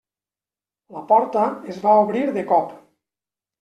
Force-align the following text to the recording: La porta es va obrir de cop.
La 0.95 1.03
porta 1.13 1.45
es 1.75 1.79
va 1.87 1.97
obrir 2.09 2.27
de 2.41 2.49
cop. 2.57 2.77